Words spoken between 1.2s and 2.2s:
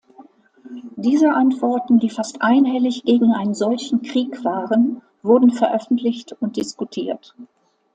Antworten, die